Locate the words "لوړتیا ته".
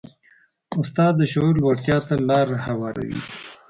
1.61-2.13